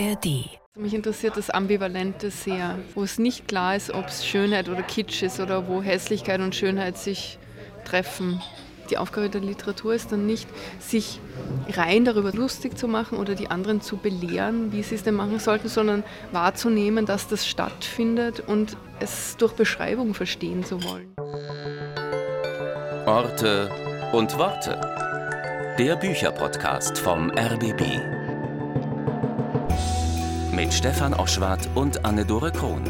[0.00, 0.48] ARD.
[0.76, 5.22] Mich interessiert das Ambivalente sehr, wo es nicht klar ist, ob es Schönheit oder Kitsch
[5.22, 7.38] ist oder wo Hässlichkeit und Schönheit sich
[7.84, 8.40] treffen.
[8.88, 10.48] Die Aufgabe der Literatur ist dann nicht,
[10.80, 11.20] sich
[11.70, 15.38] rein darüber lustig zu machen oder die anderen zu belehren, wie sie es denn machen
[15.38, 21.14] sollten, sondern wahrzunehmen, dass das stattfindet und es durch Beschreibung verstehen zu wollen.
[23.06, 23.70] Orte
[24.12, 24.80] und Worte.
[25.78, 28.19] Der Bücherpodcast vom RBB.
[30.60, 32.84] Mit Stefan Oschwart und Anne-Dore Krohn.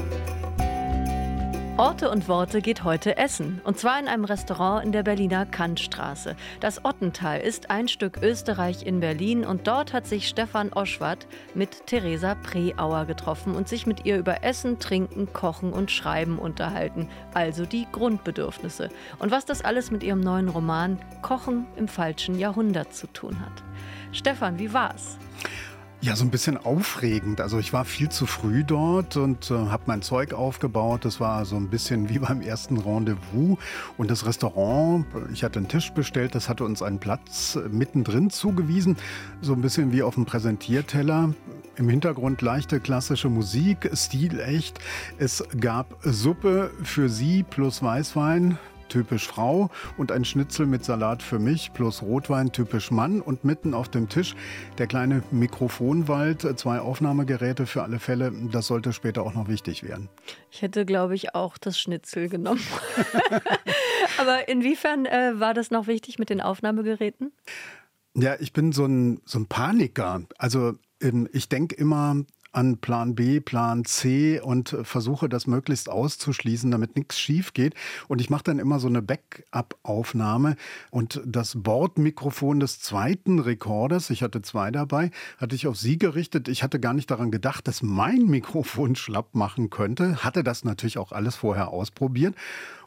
[1.77, 3.61] Orte und Worte geht heute essen.
[3.63, 6.35] Und zwar in einem Restaurant in der Berliner Kantstraße.
[6.59, 11.87] Das Ottental ist ein Stück Österreich in Berlin und dort hat sich Stefan Oschwart mit
[11.87, 17.09] Theresa Preauer getroffen und sich mit ihr über Essen, Trinken, Kochen und Schreiben unterhalten.
[17.35, 18.89] Also die Grundbedürfnisse.
[19.21, 23.63] Und was das alles mit ihrem neuen Roman Kochen im falschen Jahrhundert zu tun hat.
[24.11, 25.19] Stefan, wie war's?
[26.03, 27.43] Ja, so ein bisschen aufregend.
[27.43, 31.05] Also ich war viel zu früh dort und äh, habe mein Zeug aufgebaut.
[31.05, 33.59] Das war so ein bisschen wie beim ersten Rendezvous.
[33.99, 38.31] Und das Restaurant, ich hatte einen Tisch bestellt, das hatte uns einen Platz äh, mittendrin
[38.31, 38.97] zugewiesen.
[39.43, 41.35] So ein bisschen wie auf dem Präsentierteller.
[41.77, 44.79] Im Hintergrund leichte klassische Musik, stilecht.
[45.19, 48.59] Es gab Suppe für Sie plus Weißwein
[48.91, 53.73] typisch Frau und ein Schnitzel mit Salat für mich plus Rotwein typisch Mann und mitten
[53.73, 54.35] auf dem Tisch
[54.77, 58.33] der kleine Mikrofonwald, zwei Aufnahmegeräte für alle Fälle.
[58.53, 60.09] Das sollte später auch noch wichtig werden.
[60.51, 62.61] Ich hätte, glaube ich, auch das Schnitzel genommen.
[64.19, 67.33] Aber inwiefern äh, war das noch wichtig mit den Aufnahmegeräten?
[68.15, 70.23] Ja, ich bin so ein, so ein Paniker.
[70.37, 72.17] Also ähm, ich denke immer,
[72.53, 77.75] an Plan B, Plan C und versuche das möglichst auszuschließen, damit nichts schief geht.
[78.09, 80.57] Und ich mache dann immer so eine Backup-Aufnahme
[80.91, 86.49] und das Bordmikrofon des zweiten Rekorders, ich hatte zwei dabei, hatte ich auf Sie gerichtet.
[86.49, 90.25] Ich hatte gar nicht daran gedacht, dass mein Mikrofon schlapp machen könnte.
[90.25, 92.35] Hatte das natürlich auch alles vorher ausprobiert.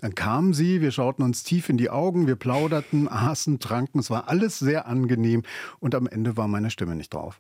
[0.01, 3.99] Dann kamen sie, wir schauten uns tief in die Augen, wir plauderten, aßen, tranken.
[3.99, 5.43] Es war alles sehr angenehm
[5.79, 7.39] und am Ende war meine Stimme nicht drauf.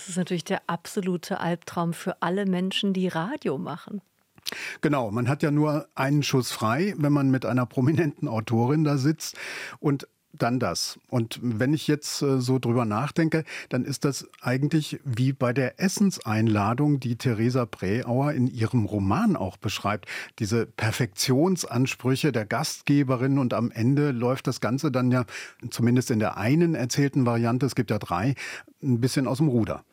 [0.00, 4.00] Das ist natürlich der absolute Albtraum für alle Menschen, die Radio machen.
[4.80, 8.96] Genau, man hat ja nur einen Schuss frei, wenn man mit einer prominenten Autorin da
[8.96, 9.36] sitzt.
[9.78, 10.98] Und dann das.
[11.08, 15.80] Und wenn ich jetzt äh, so drüber nachdenke, dann ist das eigentlich wie bei der
[15.80, 20.06] Essenseinladung, die Theresa Präauer in ihrem Roman auch beschreibt.
[20.38, 25.24] Diese Perfektionsansprüche der Gastgeberin und am Ende läuft das Ganze dann ja,
[25.70, 28.34] zumindest in der einen erzählten Variante, es gibt ja drei,
[28.82, 29.84] ein bisschen aus dem Ruder.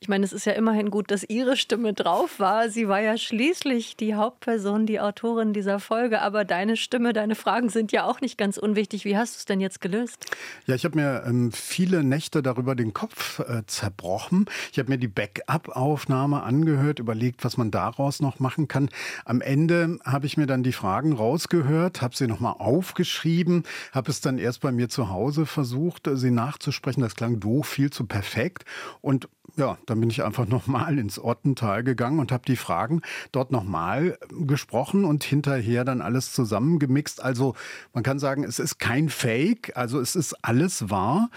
[0.00, 2.68] Ich meine, es ist ja immerhin gut, dass Ihre Stimme drauf war.
[2.68, 6.20] Sie war ja schließlich die Hauptperson, die Autorin dieser Folge.
[6.20, 9.04] Aber deine Stimme, deine Fragen sind ja auch nicht ganz unwichtig.
[9.04, 10.26] Wie hast du es denn jetzt gelöst?
[10.66, 14.46] Ja, ich habe mir ähm, viele Nächte darüber den Kopf äh, zerbrochen.
[14.72, 18.88] Ich habe mir die Backup-Aufnahme angehört, überlegt, was man daraus noch machen kann.
[19.24, 24.20] Am Ende habe ich mir dann die Fragen rausgehört, habe sie nochmal aufgeschrieben, habe es
[24.20, 27.02] dann erst bei mir zu Hause versucht, sie nachzusprechen.
[27.02, 28.64] Das klang doof, viel zu perfekt.
[29.00, 33.52] Und ja, dann bin ich einfach nochmal ins Ottental gegangen und habe die Fragen dort
[33.52, 37.22] nochmal gesprochen und hinterher dann alles zusammengemixt.
[37.22, 37.54] Also
[37.92, 41.30] man kann sagen, es ist kein Fake, also es ist alles wahr,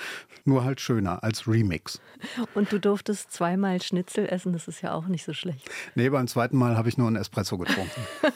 [0.46, 2.00] nur halt schöner als Remix.
[2.54, 5.70] Und du durftest zweimal Schnitzel essen, das ist ja auch nicht so schlecht.
[5.96, 8.02] Nee, beim zweiten Mal habe ich nur einen Espresso getrunken.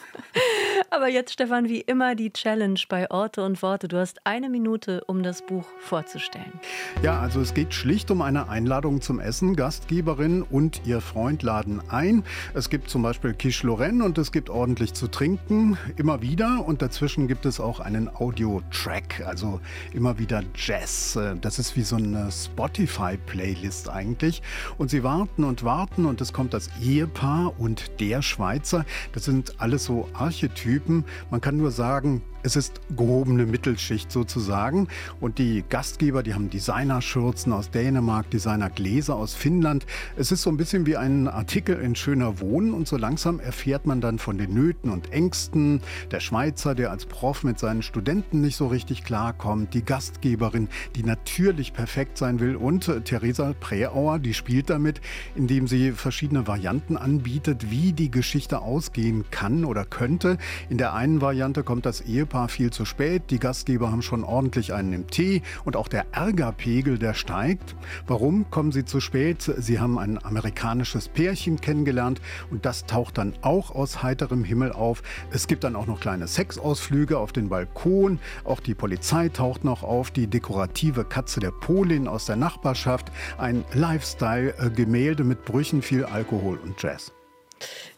[0.92, 3.86] Aber jetzt, Stefan, wie immer die Challenge bei Orte und Worte.
[3.86, 6.52] Du hast eine Minute, um das Buch vorzustellen.
[7.00, 9.54] Ja, also es geht schlicht um eine Einladung zum Essen.
[9.54, 12.24] Gastgeberin und ihr Freund laden ein.
[12.54, 16.66] Es gibt zum Beispiel Quiche Lorraine und es gibt ordentlich zu trinken, immer wieder.
[16.66, 19.60] Und dazwischen gibt es auch einen Audio-Track, also
[19.92, 21.16] immer wieder Jazz.
[21.40, 24.42] Das ist wie so eine Spotify-Playlist eigentlich.
[24.76, 28.84] Und sie warten und warten und es kommt das Ehepaar und der Schweizer.
[29.12, 31.04] Das sind alles so Archetypen Typen.
[31.30, 34.88] Man kann nur sagen, es ist gehobene Mittelschicht sozusagen.
[35.20, 39.84] Und die Gastgeber, die haben Designerschürzen aus Dänemark, Designergläser aus Finnland.
[40.16, 42.72] Es ist so ein bisschen wie ein Artikel in Schöner Wohnen.
[42.72, 45.82] Und so langsam erfährt man dann von den Nöten und Ängsten.
[46.10, 49.74] Der Schweizer, der als Prof mit seinen Studenten nicht so richtig klarkommt.
[49.74, 52.56] Die Gastgeberin, die natürlich perfekt sein will.
[52.56, 55.00] Und äh, Theresa Präauer, die spielt damit,
[55.34, 60.38] indem sie verschiedene Varianten anbietet, wie die Geschichte ausgehen kann oder könnte.
[60.70, 64.72] In der einen Variante kommt das Ehepaar viel zu spät, die Gastgeber haben schon ordentlich
[64.72, 67.74] einen im Tee und auch der Ärgerpegel, der steigt.
[68.06, 69.42] Warum kommen sie zu spät?
[69.42, 72.20] Sie haben ein amerikanisches Pärchen kennengelernt
[72.52, 75.02] und das taucht dann auch aus heiterem Himmel auf.
[75.32, 79.82] Es gibt dann auch noch kleine Sexausflüge auf den Balkon, auch die Polizei taucht noch
[79.82, 86.58] auf, die dekorative Katze der Polin aus der Nachbarschaft, ein Lifestyle-Gemälde mit Brüchen, viel Alkohol
[86.58, 87.12] und Jazz.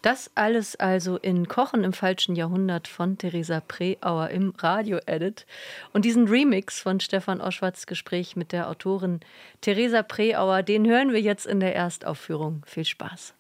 [0.03, 5.47] Das alles also in Kochen im falschen Jahrhundert von Theresa Preauer im Radio-Edit.
[5.93, 9.21] Und diesen Remix von Stefan Oschwatz Gespräch mit der Autorin
[9.61, 12.63] Theresa Preauer, den hören wir jetzt in der Erstaufführung.
[12.67, 13.35] Viel Spaß.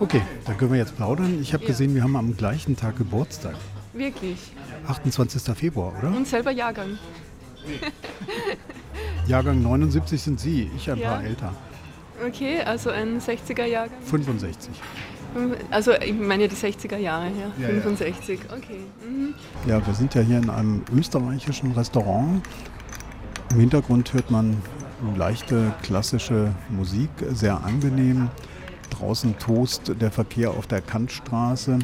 [0.00, 1.40] Okay, dann können wir jetzt plaudern.
[1.40, 3.54] Ich habe gesehen, wir haben am gleichen Tag Geburtstag.
[3.92, 4.38] Wirklich?
[4.88, 5.56] 28.
[5.56, 6.08] Februar, oder?
[6.08, 6.98] Und selber Jahrgang.
[9.26, 11.10] Jahrgang 79 sind Sie, ich ein ja.
[11.10, 11.52] paar älter.
[12.26, 13.98] Okay, also ein 60er Jahrgang?
[14.02, 14.70] 65.
[15.70, 17.66] Also ich meine die 60er Jahre, ja.
[17.66, 18.56] ja 65, ja.
[18.56, 18.80] okay.
[19.06, 19.34] Mhm.
[19.66, 22.42] Ja, wir sind ja hier in einem österreichischen Restaurant.
[23.50, 24.56] Im Hintergrund hört man
[25.16, 28.28] leichte klassische Musik, sehr angenehm.
[28.90, 31.78] Draußen tost der Verkehr auf der Kantstraße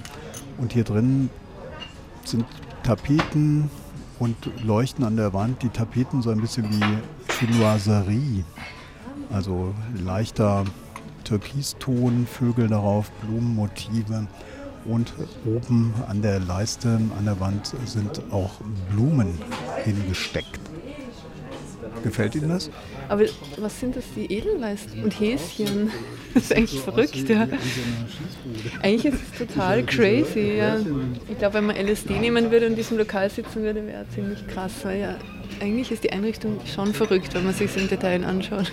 [0.59, 1.29] und hier drin
[2.25, 2.45] sind
[2.85, 3.69] Tapeten,
[4.21, 6.99] und leuchten an der Wand die Tapeten so ein bisschen wie
[7.41, 8.45] Chinoiserie.
[9.33, 10.65] Also leichter
[11.25, 14.27] Türkiston, Vögel darauf, Blumenmotive.
[14.85, 15.13] Und
[15.47, 18.51] oben an der Leiste, an der Wand sind auch
[18.91, 19.39] Blumen
[19.85, 20.61] hingesteckt.
[22.03, 22.71] Gefällt Ihnen das?
[23.09, 23.25] Aber
[23.59, 25.91] was sind das, die Edelleisten und Häschen?
[26.33, 27.49] Das ist eigentlich verrückt, ja.
[28.85, 30.77] Eigentlich ist es total crazy, ja.
[31.29, 34.47] Ich glaube, wenn man LSD nehmen würde und in diesem Lokal sitzen würde, wäre ziemlich
[34.47, 34.71] krass.
[34.85, 35.17] Weil ja,
[35.61, 38.73] eigentlich ist die Einrichtung schon verrückt, wenn man sich im Detail anschaut.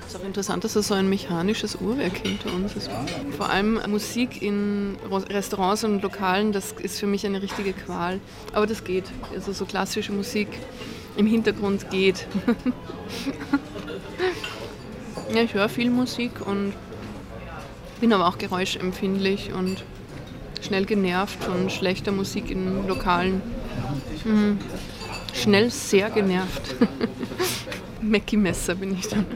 [0.00, 2.90] Es ist auch interessant, dass es so ein mechanisches Uhrwerk hinter uns ist.
[3.36, 8.20] Vor allem Musik in Restaurants und Lokalen, das ist für mich eine richtige Qual.
[8.52, 9.04] Aber das geht.
[9.34, 10.48] Also so klassische Musik
[11.16, 12.26] im Hintergrund geht.
[15.34, 16.74] ja, ich höre viel Musik und
[18.00, 19.84] bin aber auch geräuschempfindlich und
[20.60, 23.40] schnell genervt von schlechter Musik in Lokalen.
[24.24, 24.58] Mhm.
[25.34, 26.74] Schnell sehr genervt.
[28.00, 29.26] Mackie Messer bin ich dann.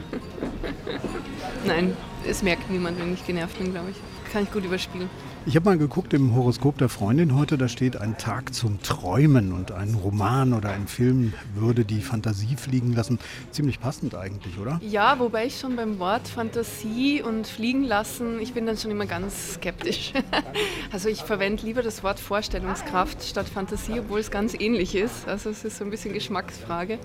[1.65, 1.95] Nein,
[2.27, 3.97] es merkt niemand, wenn ich genervt bin, glaube ich.
[4.31, 5.09] Kann ich gut überspielen.
[5.45, 9.53] Ich habe mal geguckt im Horoskop der Freundin heute, da steht ein Tag zum Träumen
[9.53, 13.17] und ein Roman oder ein Film würde die Fantasie fliegen lassen.
[13.51, 14.81] Ziemlich passend eigentlich, oder?
[14.83, 19.05] Ja, wobei ich schon beim Wort Fantasie und fliegen lassen, ich bin dann schon immer
[19.05, 20.11] ganz skeptisch.
[20.91, 25.29] also ich verwende lieber das Wort Vorstellungskraft statt Fantasie, obwohl es ganz ähnlich ist.
[25.29, 26.99] Also es ist so ein bisschen Geschmacksfrage.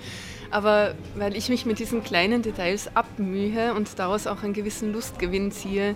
[0.51, 5.53] Aber weil ich mich mit diesen kleinen Details abmühe und daraus auch einen gewissen Lustgewinn
[5.53, 5.95] ziehe,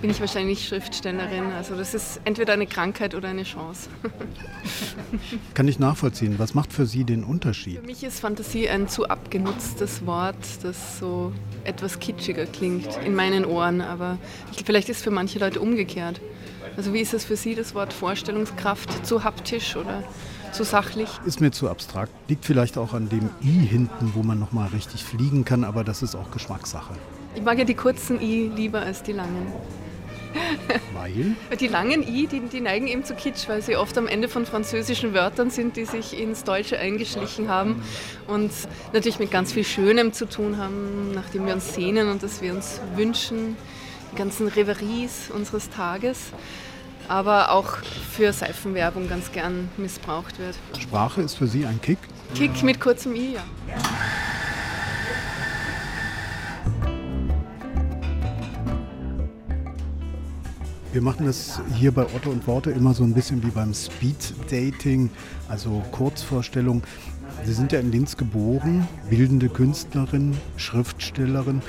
[0.00, 1.52] bin ich wahrscheinlich Schriftstellerin.
[1.56, 3.88] Also das ist entweder eine Krankheit oder eine Chance.
[5.54, 6.38] Kann ich nachvollziehen.
[6.38, 7.80] Was macht für Sie den Unterschied?
[7.80, 11.32] Für mich ist Fantasie ein zu abgenutztes Wort, das so
[11.64, 13.80] etwas kitschiger klingt in meinen Ohren.
[13.80, 14.18] Aber
[14.52, 16.20] ich, vielleicht ist es für manche Leute umgekehrt.
[16.76, 19.06] Also wie ist es für Sie, das Wort Vorstellungskraft?
[19.06, 20.02] Zu haptisch oder
[20.52, 21.08] zu sachlich?
[21.26, 22.12] Ist mir zu abstrakt.
[22.28, 26.02] Liegt vielleicht auch an dem I hinten, wo man nochmal richtig fliegen kann, aber das
[26.02, 26.94] ist auch Geschmackssache.
[27.34, 29.52] Ich mag ja die kurzen I lieber als die langen.
[30.92, 31.34] Weil?
[31.58, 34.46] Die langen I, die, die, neigen eben zu Kitsch, weil sie oft am Ende von
[34.46, 37.82] französischen Wörtern sind, die sich ins Deutsche eingeschlichen haben
[38.26, 38.50] und
[38.92, 42.52] natürlich mit ganz viel Schönem zu tun haben, nachdem wir uns sehnen und das wir
[42.52, 43.56] uns wünschen,
[44.12, 46.32] die ganzen Reveries unseres Tages,
[47.08, 47.78] aber auch
[48.12, 50.56] für Seifenwerbung ganz gern missbraucht wird.
[50.80, 51.98] Sprache ist für Sie ein Kick?
[52.34, 53.42] Kick mit kurzem I, ja.
[60.92, 64.34] Wir machen das hier bei Otto und Worte immer so ein bisschen wie beim Speed
[64.50, 65.08] Dating,
[65.48, 66.82] also Kurzvorstellung.
[67.44, 71.62] Sie sind ja in Linz geboren, bildende Künstlerin, Schriftstellerin.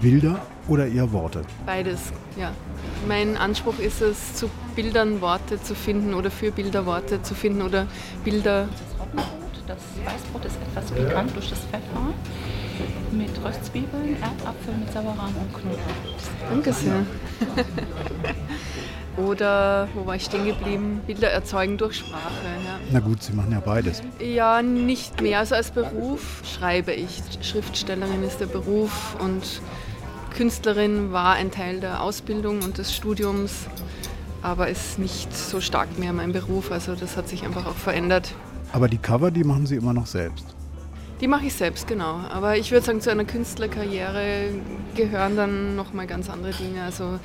[0.00, 1.42] Bilder oder eher Worte?
[1.66, 2.00] Beides,
[2.38, 2.52] ja.
[3.06, 7.60] Mein Anspruch ist es, zu Bildern Worte zu finden oder für Bilder Worte zu finden
[7.60, 7.86] oder
[8.24, 8.66] Bilder.
[8.70, 12.14] Das Roggenbrot, das Weißbrot ist etwas pikant durch das Pfeffer
[13.16, 15.78] mit Röstzwiebeln, Erdapfel mit Sauerrahm und Knoblauch.
[16.50, 17.06] Danke sehr.
[19.16, 21.00] Oder, wo war ich stehen geblieben?
[21.06, 22.32] Bilder erzeugen durch Sprache.
[22.64, 22.80] Ja.
[22.90, 24.02] Na gut, Sie machen ja beides.
[24.18, 25.38] Ja, nicht mehr.
[25.38, 27.22] Also als Beruf schreibe ich.
[27.40, 29.62] Schriftstellerin ist der Beruf und
[30.36, 33.68] Künstlerin war ein Teil der Ausbildung und des Studiums,
[34.42, 36.72] aber ist nicht so stark mehr mein Beruf.
[36.72, 38.34] Also das hat sich einfach auch verändert.
[38.72, 40.53] Aber die Cover, die machen Sie immer noch selbst.
[41.20, 42.20] Die mache ich selbst, genau.
[42.28, 44.48] Aber ich würde sagen, zu einer Künstlerkarriere
[44.96, 46.82] gehören dann nochmal ganz andere Dinge.
[46.82, 47.20] Also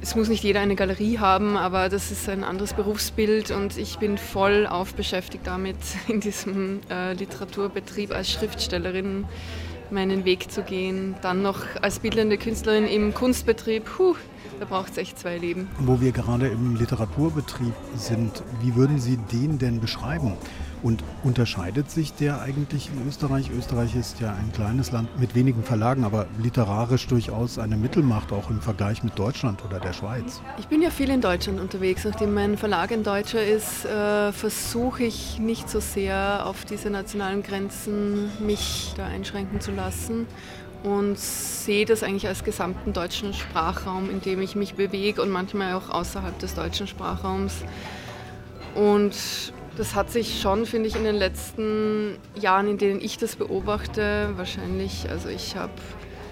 [0.00, 3.98] es muss nicht jeder eine Galerie haben, aber das ist ein anderes Berufsbild und ich
[3.98, 5.76] bin voll auf beschäftigt damit,
[6.08, 9.24] in diesem äh, Literaturbetrieb als Schriftstellerin
[9.90, 11.14] meinen Weg zu gehen.
[11.22, 13.84] Dann noch als bildende Künstlerin im Kunstbetrieb.
[13.84, 14.14] Puh,
[14.60, 15.68] da braucht es echt zwei Leben.
[15.78, 20.34] Wo wir gerade im Literaturbetrieb sind, wie würden Sie den denn beschreiben?
[20.82, 23.50] Und unterscheidet sich der eigentlich in Österreich?
[23.50, 28.50] Österreich ist ja ein kleines Land mit wenigen Verlagen, aber literarisch durchaus eine Mittelmacht, auch
[28.50, 30.40] im Vergleich mit Deutschland oder der Schweiz.
[30.58, 32.04] Ich bin ja viel in Deutschland unterwegs.
[32.04, 37.42] Nachdem mein Verlag ein Deutscher ist, äh, versuche ich nicht so sehr auf diese nationalen
[37.42, 40.26] Grenzen mich da einschränken zu lassen
[40.84, 45.74] und sehe das eigentlich als gesamten deutschen Sprachraum, in dem ich mich bewege und manchmal
[45.74, 47.64] auch außerhalb des deutschen Sprachraums.
[48.74, 53.36] Und das hat sich schon, finde ich, in den letzten Jahren, in denen ich das
[53.36, 55.72] beobachte, wahrscheinlich, also ich habe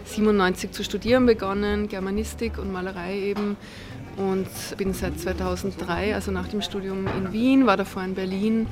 [0.05, 3.57] 97 zu studieren begonnen, Germanistik und Malerei eben
[4.17, 8.67] und bin seit 2003, also nach dem Studium in Wien, war davor in Berlin.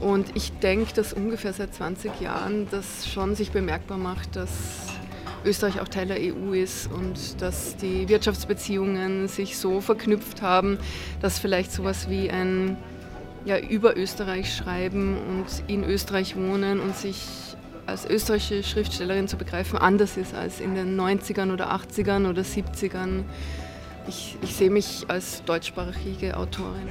[0.00, 4.86] Und ich denke, dass ungefähr seit 20 Jahren das schon sich bemerkbar macht, dass
[5.44, 10.78] Österreich auch Teil der EU ist und dass die Wirtschaftsbeziehungen sich so verknüpft haben,
[11.20, 12.78] dass vielleicht sowas wie ein
[13.48, 17.26] ja, über Österreich schreiben und in Österreich wohnen und sich
[17.86, 23.24] als österreichische Schriftstellerin zu begreifen anders ist als in den 90ern oder 80ern oder 70ern.
[24.06, 26.88] Ich, ich sehe mich als deutschsprachige Autorin.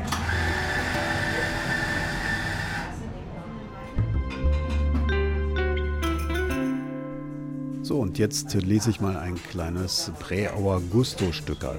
[7.83, 11.77] So, und jetzt lese ich mal ein kleines Präauer Gusto-Stückerl.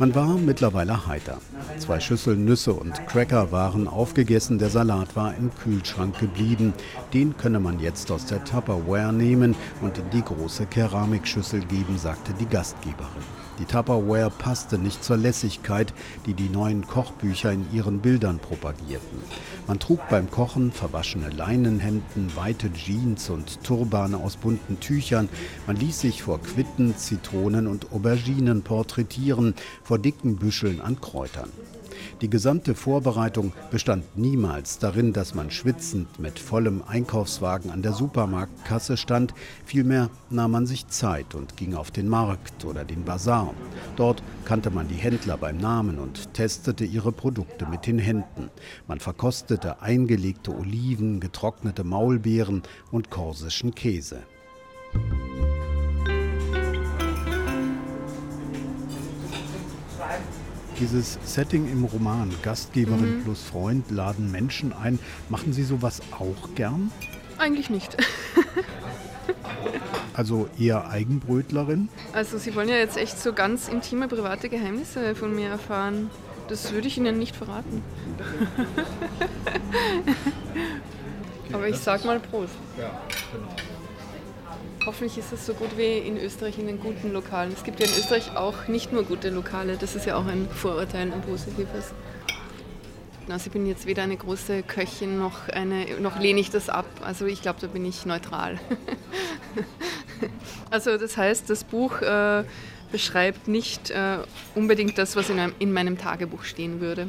[0.00, 1.42] Man war mittlerweile heiter.
[1.76, 6.72] Zwei Schüsseln Nüsse und Cracker waren aufgegessen, der Salat war im Kühlschrank geblieben.
[7.12, 12.32] Den könne man jetzt aus der Tupperware nehmen und in die große Keramikschüssel geben, sagte
[12.40, 13.49] die Gastgeberin.
[13.60, 15.92] Die Tupperware passte nicht zur Lässigkeit,
[16.24, 19.18] die die neuen Kochbücher in ihren Bildern propagierten.
[19.66, 25.28] Man trug beim Kochen verwaschene Leinenhemden, weite Jeans und Turbane aus bunten Tüchern.
[25.66, 31.50] Man ließ sich vor Quitten, Zitronen und Auberginen porträtieren, vor dicken Büscheln an Kräutern.
[32.20, 38.96] Die gesamte Vorbereitung bestand niemals darin, dass man schwitzend mit vollem Einkaufswagen an der Supermarktkasse
[38.96, 43.54] stand, vielmehr nahm man sich Zeit und ging auf den Markt oder den Bazar.
[43.96, 48.50] Dort kannte man die Händler beim Namen und testete ihre Produkte mit den Händen.
[48.86, 54.18] Man verkostete eingelegte Oliven, getrocknete Maulbeeren und korsischen Käse.
[60.80, 63.24] Dieses Setting im Roman, Gastgeberin mhm.
[63.24, 64.98] plus Freund, laden Menschen ein.
[65.28, 66.90] Machen Sie sowas auch gern?
[67.38, 67.96] Eigentlich nicht.
[70.14, 71.88] also eher Eigenbrötlerin?
[72.12, 76.10] Also Sie wollen ja jetzt echt so ganz intime private Geheimnisse von mir erfahren.
[76.48, 77.82] Das würde ich Ihnen nicht verraten.
[81.52, 82.54] Aber ich sag mal Prost.
[82.78, 83.00] Ja,
[83.32, 83.69] genau.
[84.86, 87.52] Hoffentlich ist es so gut wie in Österreich in den guten Lokalen.
[87.52, 90.48] Es gibt ja in Österreich auch nicht nur gute Lokale, das ist ja auch ein
[90.48, 91.92] Vorurteil, ein positives.
[93.28, 96.86] Also ich bin jetzt weder eine große Köchin noch, eine, noch lehne ich das ab.
[97.02, 98.58] Also ich glaube, da bin ich neutral.
[100.70, 102.44] also das heißt, das Buch äh,
[102.90, 104.18] beschreibt nicht äh,
[104.54, 107.08] unbedingt das, was in, einem, in meinem Tagebuch stehen würde.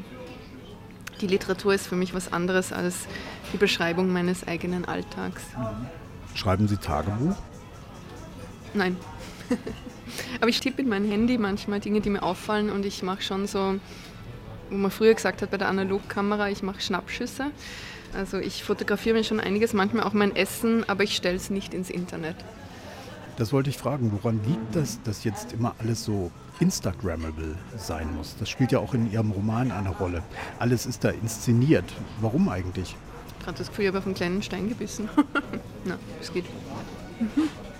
[1.21, 3.07] Die Literatur ist für mich was anderes als
[3.53, 5.43] die Beschreibung meines eigenen Alltags.
[6.35, 7.35] Schreiben Sie Tagebuch?
[8.73, 8.97] Nein.
[10.39, 13.47] Aber ich tippe in mein Handy manchmal Dinge, die mir auffallen und ich mache schon
[13.47, 13.75] so,
[14.69, 17.51] wo man früher gesagt hat bei der Analogkamera, ich mache Schnappschüsse.
[18.13, 21.73] Also ich fotografiere mir schon einiges, manchmal auch mein Essen, aber ich stelle es nicht
[21.73, 22.35] ins Internet.
[23.37, 28.35] Das wollte ich fragen, woran liegt das, dass jetzt immer alles so Instagrammable sein muss?
[28.37, 30.21] Das spielt ja auch in Ihrem Roman eine Rolle.
[30.59, 31.85] Alles ist da inszeniert.
[32.19, 32.95] Warum eigentlich?
[33.43, 35.09] Gerade das Gefühl, ich habe auf einen kleinen Stein gebissen.
[35.85, 36.45] Na, es geht.
[37.19, 37.49] Mhm.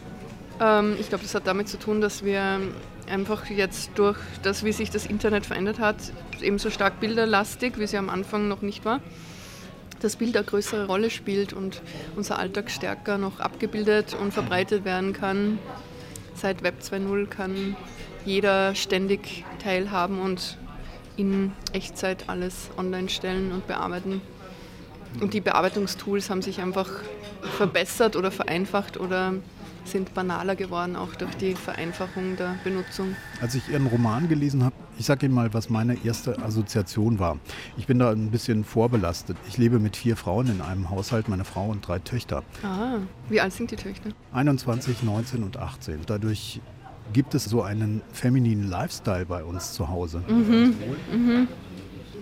[0.62, 2.62] Ähm, ich glaube, das hat damit zu tun, dass wir
[3.10, 5.98] einfach jetzt durch das, wie sich das Internet verändert hat,
[6.40, 9.02] ebenso stark bilderlastig, wie sie am Anfang noch nicht war,
[10.00, 11.82] das Bild eine größere Rolle spielt und
[12.16, 15.60] unser Alltag stärker noch abgebildet und verbreitet werden kann.
[16.36, 17.76] Seit Web 2.0 kann
[18.24, 20.58] jeder ständig teilhaben und
[21.18, 24.22] in Echtzeit alles online stellen und bearbeiten.
[25.20, 26.90] Und die Bearbeitungstools haben sich einfach
[27.58, 29.34] verbessert oder vereinfacht oder
[29.86, 33.16] sind banaler geworden, auch durch die Vereinfachung der Benutzung.
[33.42, 37.40] Als ich Ihren Roman gelesen habe, ich sage Ihnen mal, was meine erste Assoziation war.
[37.78, 39.38] Ich bin da ein bisschen vorbelastet.
[39.48, 42.44] Ich lebe mit vier Frauen in einem Haushalt, meine Frau und drei Töchter.
[42.64, 42.98] Ah,
[43.30, 44.12] wie alt sind die Töchter?
[44.34, 46.02] 21, 19 und 18.
[46.06, 46.62] Dadurch
[47.14, 50.24] gibt es so einen femininen Lifestyle bei uns zu Hause.
[50.28, 50.76] Mhm.
[51.12, 51.48] Mhm.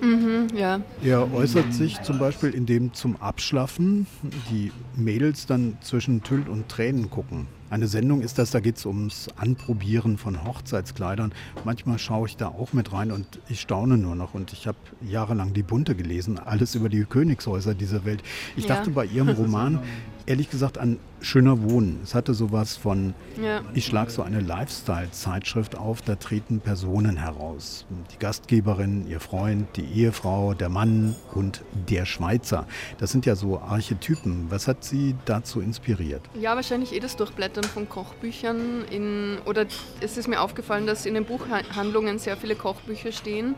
[0.02, 0.82] Mhm, ja.
[1.04, 4.08] Er äußert sich zum Beispiel, indem zum Abschlaffen
[4.50, 7.48] die Mädels dann zwischen Tüll und Tränen gucken.
[7.70, 11.34] Eine Sendung ist das, da geht es ums Anprobieren von Hochzeitskleidern.
[11.66, 14.34] Manchmal schaue ich da auch mit rein und ich staune nur noch.
[14.34, 14.78] Und ich habe
[15.08, 18.24] jahrelang die Bunte gelesen, alles über die Königshäuser dieser Welt.
[18.56, 18.76] Ich ja.
[18.76, 19.80] dachte bei Ihrem Roman,
[20.30, 22.00] ehrlich gesagt an schöner Wohnen.
[22.04, 23.62] Es hatte sowas von, ja.
[23.74, 27.88] ich schlage so eine Lifestyle-Zeitschrift auf, da treten Personen heraus.
[28.14, 32.68] Die Gastgeberin, ihr Freund, die Ehefrau, der Mann und der Schweizer.
[33.00, 34.46] Das sind ja so Archetypen.
[34.50, 36.22] Was hat Sie dazu inspiriert?
[36.40, 38.86] Ja, wahrscheinlich eh das Durchblättern von Kochbüchern.
[38.92, 39.66] In, oder
[40.00, 43.56] es ist mir aufgefallen, dass in den Buchhandlungen sehr viele Kochbücher stehen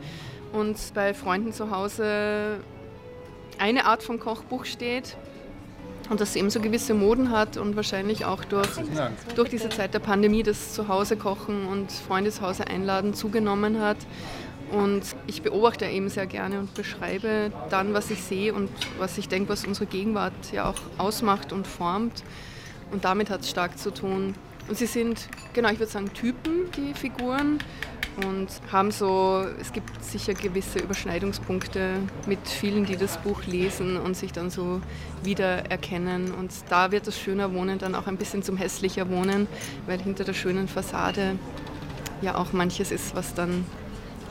[0.54, 2.60] und bei Freunden zu Hause
[3.58, 5.18] eine Art von Kochbuch steht
[6.12, 8.68] und das eben so gewisse Moden hat und wahrscheinlich auch durch,
[9.36, 13.96] durch diese Zeit der Pandemie das Zuhause-Kochen und Freundeshause einladen zugenommen hat.
[14.72, 19.30] Und ich beobachte eben sehr gerne und beschreibe dann, was ich sehe und was ich
[19.30, 22.24] denke, was unsere Gegenwart ja auch ausmacht und formt.
[22.92, 24.36] Und damit hat es stark zu tun.
[24.68, 27.60] Und sie sind, genau, ich würde sagen, Typen, die Figuren
[28.18, 31.96] und haben so, es gibt sicher gewisse Überschneidungspunkte
[32.28, 34.82] mit vielen, die das Buch lesen und sich dann so
[35.24, 36.32] wiedererkennen.
[36.34, 39.48] Und da wird das schöner Wohnen dann auch ein bisschen zum hässlicher Wohnen,
[39.88, 41.38] weil hinter der schönen Fassade
[42.22, 43.66] ja auch manches ist, was dann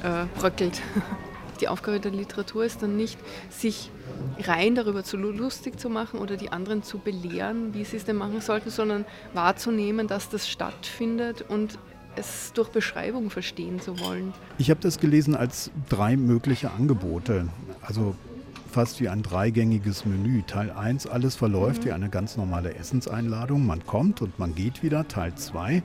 [0.02, 0.80] äh, bröckelt.
[1.60, 3.18] Die Aufgabe der Literatur ist dann nicht,
[3.50, 3.90] sich
[4.38, 8.16] rein darüber zu lustig zu machen oder die anderen zu belehren, wie sie es denn
[8.16, 11.78] machen sollten, sondern wahrzunehmen, dass das stattfindet und
[12.16, 14.32] es durch Beschreibung verstehen zu wollen.
[14.58, 17.48] Ich habe das gelesen als drei mögliche Angebote.
[17.82, 18.14] Also
[18.70, 20.42] fast wie ein dreigängiges Menü.
[20.46, 21.86] Teil 1, alles verläuft mhm.
[21.86, 23.66] wie eine ganz normale Essenseinladung.
[23.66, 25.08] Man kommt und man geht wieder.
[25.08, 25.82] Teil 2,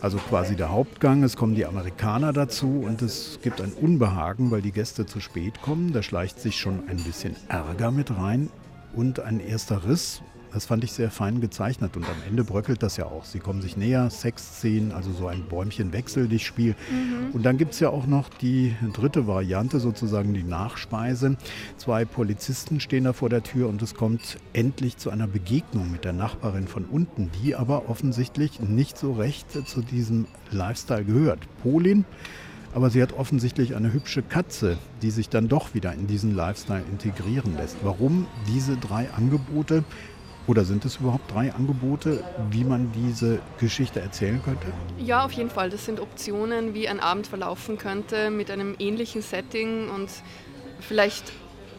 [0.00, 1.22] also quasi der Hauptgang.
[1.22, 5.62] Es kommen die Amerikaner dazu und es gibt ein Unbehagen, weil die Gäste zu spät
[5.62, 5.92] kommen.
[5.92, 8.50] Da schleicht sich schon ein bisschen Ärger mit rein
[8.94, 10.22] und ein erster Riss.
[10.52, 13.24] Das fand ich sehr fein gezeichnet und am Ende bröckelt das ja auch.
[13.24, 16.74] Sie kommen sich näher, Sexszenen, also so ein Bäumchen wechsel dich Spiel.
[16.90, 17.32] Mhm.
[17.32, 21.36] Und dann gibt es ja auch noch die dritte Variante, sozusagen die Nachspeise.
[21.76, 26.04] Zwei Polizisten stehen da vor der Tür und es kommt endlich zu einer Begegnung mit
[26.04, 31.40] der Nachbarin von unten, die aber offensichtlich nicht so recht zu diesem Lifestyle gehört.
[31.62, 32.04] Polin
[32.76, 36.82] aber sie hat offensichtlich eine hübsche Katze, die sich dann doch wieder in diesen Lifestyle
[36.90, 37.78] integrieren lässt.
[37.82, 39.82] Warum diese drei Angebote?
[40.46, 44.66] Oder sind es überhaupt drei Angebote, wie man diese Geschichte erzählen könnte?
[44.98, 45.70] Ja, auf jeden Fall.
[45.70, 50.08] Das sind Optionen, wie ein Abend verlaufen könnte mit einem ähnlichen Setting und
[50.80, 51.32] vielleicht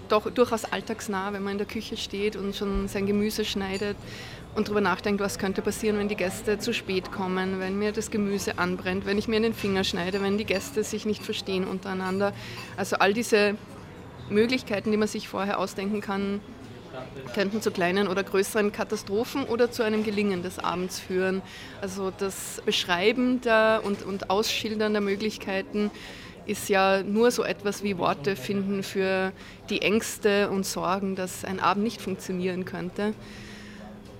[0.09, 3.97] doch durchaus alltagsnah, wenn man in der Küche steht und schon sein Gemüse schneidet
[4.55, 8.09] und darüber nachdenkt, was könnte passieren, wenn die Gäste zu spät kommen, wenn mir das
[8.09, 11.65] Gemüse anbrennt, wenn ich mir in den Finger schneide, wenn die Gäste sich nicht verstehen
[11.65, 12.33] untereinander.
[12.75, 13.55] Also all diese
[14.29, 16.41] Möglichkeiten, die man sich vorher ausdenken kann,
[17.33, 21.41] könnten zu kleinen oder größeren Katastrophen oder zu einem Gelingen des Abends führen.
[21.81, 25.91] Also das Beschreiben der und, und Ausschildern der Möglichkeiten
[26.45, 29.33] ist ja nur so etwas wie Worte finden für
[29.69, 33.13] die Ängste und Sorgen, dass ein Abend nicht funktionieren könnte.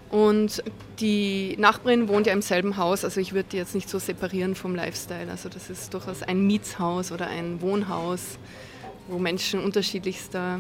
[0.10, 0.64] Und
[1.00, 4.56] die Nachbarin wohnt ja im selben Haus, also ich würde die jetzt nicht so separieren
[4.56, 5.30] vom Lifestyle.
[5.30, 8.38] Also das ist durchaus ein Mietshaus oder ein Wohnhaus,
[9.08, 10.60] wo Menschen unterschiedlichster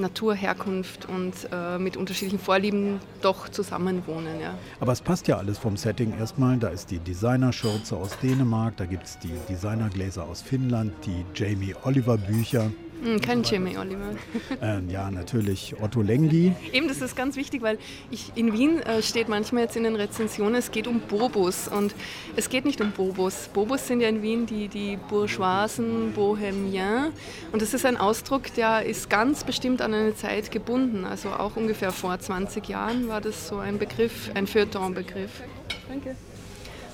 [0.00, 4.40] Naturherkunft und äh, mit unterschiedlichen Vorlieben doch zusammenwohnen.
[4.40, 4.54] Ja.
[4.80, 6.56] Aber es passt ja alles vom Setting erstmal.
[6.58, 11.74] Da ist die Designerschürze aus Dänemark, da gibt es die Designergläser aus Finnland, die Jamie
[11.84, 12.70] Oliver Bücher.
[13.02, 14.10] Hm, kein Jamie Oliver.
[14.62, 16.52] Ähm, ja, natürlich Otto Lengi.
[16.72, 17.78] Eben, das ist ganz wichtig, weil
[18.10, 21.68] ich, in Wien äh, steht manchmal jetzt in den Rezensionen, es geht um Bobos.
[21.68, 21.94] Und
[22.36, 23.48] es geht nicht um Bobos.
[23.54, 27.14] Bobos sind ja in Wien die, die Bourgeoisen, Bohemiens.
[27.52, 31.04] Und das ist ein Ausdruck, der ist ganz bestimmt an eine Zeit gebunden.
[31.06, 35.42] Also auch ungefähr vor 20 Jahren war das so ein Begriff, ein Feuilleton-Begriff.
[35.88, 36.16] Danke.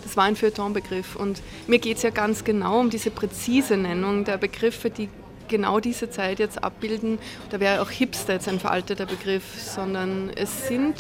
[0.05, 1.16] Das war ein Feuilleton-Begriff.
[1.16, 5.09] Und mir geht es ja ganz genau um diese präzise Nennung der Begriffe, die
[5.48, 7.18] genau diese Zeit jetzt abbilden.
[7.50, 10.94] Da wäre auch Hipster jetzt ein veralteter Begriff, sondern es sind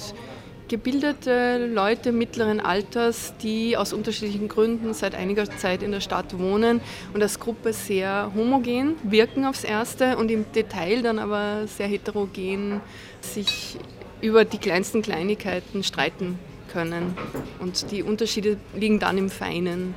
[0.68, 6.80] gebildete Leute mittleren Alters, die aus unterschiedlichen Gründen seit einiger Zeit in der Stadt wohnen
[7.14, 12.80] und als Gruppe sehr homogen wirken aufs Erste und im Detail dann aber sehr heterogen
[13.20, 13.78] sich
[14.20, 16.38] über die kleinsten Kleinigkeiten streiten
[16.72, 17.16] können.
[17.60, 19.94] Und die Unterschiede liegen dann im Feinen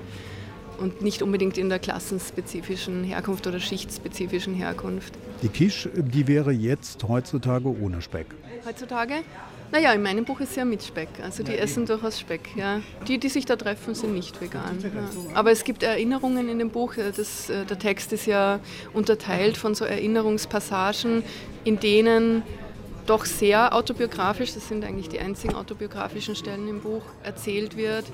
[0.80, 5.14] und nicht unbedingt in der klassenspezifischen Herkunft oder schichtspezifischen Herkunft.
[5.42, 8.28] Die Quiche, die wäre jetzt heutzutage ohne Speck.
[8.66, 9.16] Heutzutage?
[9.72, 11.10] Naja, in meinem Buch ist ja mit Speck.
[11.22, 12.42] Also die essen durchaus Speck.
[12.56, 12.82] Ja.
[13.08, 14.80] Die, die sich da treffen, sind nicht vegan.
[14.82, 14.90] Ja.
[15.36, 16.96] Aber es gibt Erinnerungen in dem Buch.
[16.96, 18.60] Das, äh, der Text ist ja
[18.94, 21.24] unterteilt von so Erinnerungspassagen,
[21.66, 22.42] in denen
[23.06, 28.06] doch sehr autobiografisch, das sind eigentlich die einzigen autobiografischen Stellen im Buch, erzählt wird,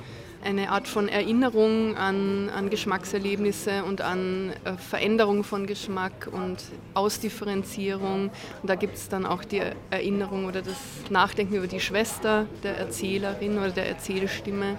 [0.46, 6.58] eine Art von Erinnerung an, an Geschmackserlebnisse und an äh, Veränderung von Geschmack und
[6.94, 8.30] Ausdifferenzierung.
[8.62, 10.78] Und da gibt es dann auch die Erinnerung oder das
[11.10, 14.78] Nachdenken über die Schwester der Erzählerin oder der Erzählstimme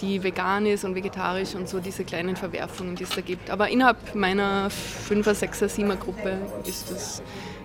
[0.00, 3.50] die vegan ist und vegetarisch und so diese kleinen Verwerfungen, die es da gibt.
[3.50, 7.22] Aber innerhalb meiner 5er, 6er, 7er Gruppe ist das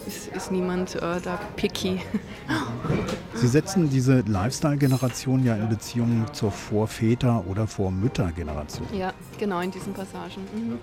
[0.07, 2.01] ist, ist niemand äh, da picky.
[3.35, 8.87] Sie setzen diese Lifestyle-Generation ja in Beziehung zur Vorväter- oder Vormütter-Generation.
[8.93, 10.41] Ja, genau in diesen Passagen.
[10.55, 10.79] Mhm.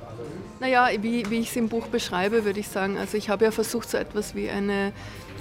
[0.60, 3.50] Naja, wie, wie ich es im Buch beschreibe, würde ich sagen, also ich habe ja
[3.50, 4.92] versucht, so etwas wie eine,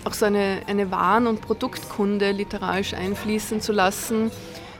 [0.05, 4.31] auch so eine, eine Waren- und Produktkunde literarisch einfließen zu lassen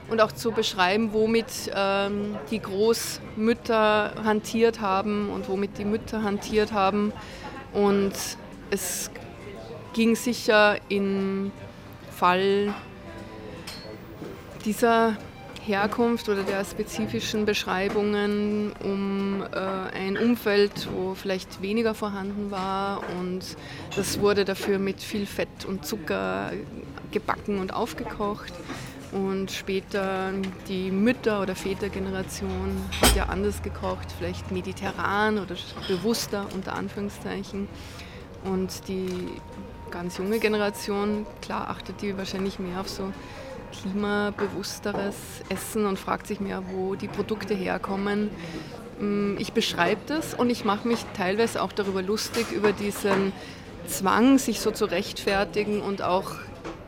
[0.08, 6.72] und auch zu beschreiben, womit ähm, die Großmütter hantiert haben und womit die Mütter hantiert
[6.72, 7.12] haben.
[7.72, 8.12] Und
[8.70, 9.10] es
[9.92, 11.52] ging sicher im
[12.10, 12.74] Fall
[14.64, 15.16] dieser
[15.66, 19.56] Herkunft oder der spezifischen Beschreibungen um äh,
[19.96, 23.56] ein Umfeld, wo vielleicht weniger vorhanden war und
[23.96, 26.52] das wurde dafür mit viel Fett und Zucker
[27.12, 28.52] gebacken und aufgekocht.
[29.12, 30.32] Und später
[30.68, 35.54] die Mütter- oder Vätergeneration hat ja anders gekocht, vielleicht mediterran oder
[35.86, 37.68] bewusster unter Anführungszeichen.
[38.44, 39.08] Und die
[39.90, 43.12] ganz junge Generation, klar achtet die wahrscheinlich mehr auf so
[43.82, 45.16] klimabewussteres
[45.48, 48.30] Essen und fragt sich mehr, wo die Produkte herkommen.
[49.00, 53.32] Mm, ich beschreibe das und ich mache mich teilweise auch darüber lustig, über diesen
[53.86, 56.32] Zwang, sich so zu rechtfertigen und auch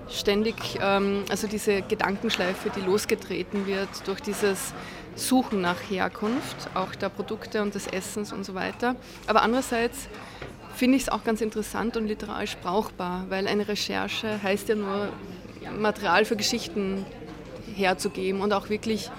[0.09, 4.73] ständig, ähm, also diese Gedankenschleife, die losgetreten wird durch dieses
[5.17, 8.97] Suchen nach Herkunft, auch der Produkte und des Essens und so weiter.
[9.27, 10.09] Aber andererseits
[10.77, 15.09] finde ich es auch ganz interessant und literarisch brauchbar, weil eine Recherche heißt ja nur,
[15.79, 17.05] Material für Geschichten
[17.75, 19.11] herzugeben und auch wirklich,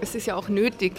[0.00, 0.92] es ist ja auch nötig,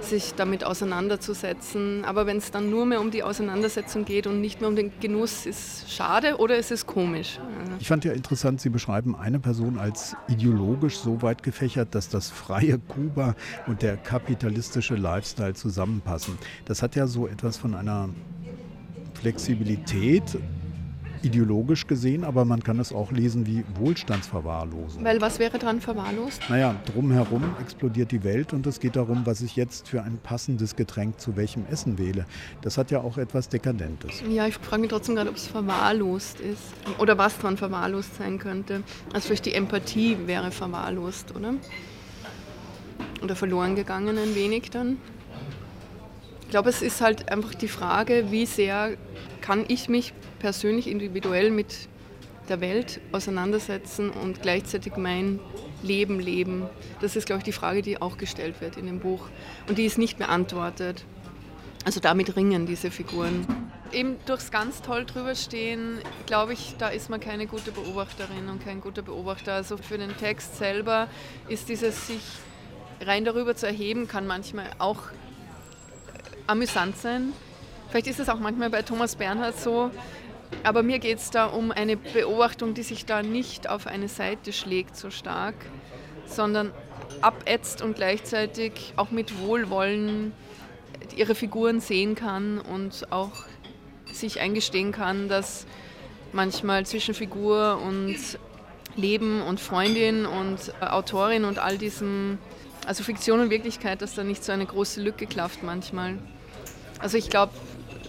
[0.00, 2.04] sich damit auseinanderzusetzen.
[2.04, 4.92] Aber wenn es dann nur mehr um die Auseinandersetzung geht und nicht mehr um den
[5.00, 7.38] Genuss, ist schade oder ist es komisch.
[7.80, 12.30] Ich fand ja interessant, Sie beschreiben eine Person als ideologisch so weit gefächert, dass das
[12.30, 13.34] freie Kuba
[13.66, 16.38] und der kapitalistische Lifestyle zusammenpassen.
[16.64, 18.10] Das hat ja so etwas von einer
[19.20, 20.38] Flexibilität
[21.22, 25.04] ideologisch gesehen, aber man kann es auch lesen wie Wohlstandsverwahrlosung.
[25.04, 26.40] Weil was wäre dran verwahrlost?
[26.48, 30.76] Naja, drumherum explodiert die Welt und es geht darum, was ich jetzt für ein passendes
[30.76, 32.24] Getränk zu welchem Essen wähle.
[32.62, 34.22] Das hat ja auch etwas Dekadentes.
[34.28, 36.62] Ja, ich frage mich trotzdem gerade, ob es verwahrlost ist
[36.98, 38.82] oder was dran verwahrlost sein könnte.
[39.12, 41.54] Also vielleicht die Empathie wäre verwahrlost, oder?
[43.22, 44.96] Oder verloren gegangen ein wenig dann.
[46.50, 48.96] Ich glaube, es ist halt einfach die Frage, wie sehr
[49.40, 51.88] kann ich mich persönlich individuell mit
[52.48, 55.38] der Welt auseinandersetzen und gleichzeitig mein
[55.80, 56.68] Leben leben.
[57.00, 59.28] Das ist, glaube ich, die Frage, die auch gestellt wird in dem Buch.
[59.68, 61.04] Und die ist nicht beantwortet.
[61.84, 63.46] Also damit ringen diese Figuren.
[63.92, 68.64] Eben durchs ganz toll drüber stehen, glaube ich, da ist man keine gute Beobachterin und
[68.64, 69.54] kein guter Beobachter.
[69.54, 71.06] Also für den Text selber
[71.48, 72.22] ist dieses sich
[73.00, 74.98] rein darüber zu erheben, kann manchmal auch
[76.50, 77.32] amüsant sein.
[77.88, 79.90] Vielleicht ist es auch manchmal bei Thomas Bernhard so,
[80.64, 84.52] aber mir geht es da um eine Beobachtung, die sich da nicht auf eine Seite
[84.52, 85.54] schlägt so stark,
[86.26, 86.72] sondern
[87.20, 90.32] abätzt und gleichzeitig auch mit Wohlwollen
[91.16, 93.44] ihre Figuren sehen kann und auch
[94.12, 95.66] sich eingestehen kann, dass
[96.32, 98.16] manchmal zwischen Figur und
[98.96, 102.38] Leben und Freundin und Autorin und all diesem,
[102.86, 106.18] also Fiktion und Wirklichkeit, dass da nicht so eine große Lücke klafft manchmal.
[107.00, 107.52] Also ich glaube,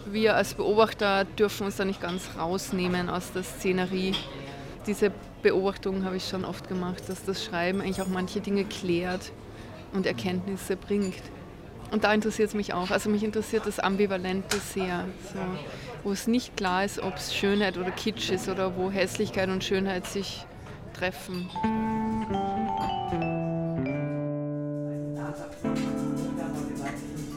[0.05, 4.13] wir als Beobachter dürfen uns da nicht ganz rausnehmen aus der Szenerie.
[4.85, 9.31] Diese Beobachtung habe ich schon oft gemacht, dass das Schreiben eigentlich auch manche Dinge klärt
[9.93, 11.21] und Erkenntnisse bringt.
[11.91, 12.89] Und da interessiert es mich auch.
[12.91, 15.05] Also mich interessiert das Ambivalente sehr.
[15.33, 15.39] So,
[16.03, 19.63] wo es nicht klar ist, ob es Schönheit oder Kitsch ist oder wo Hässlichkeit und
[19.63, 20.45] Schönheit sich
[20.93, 21.49] treffen.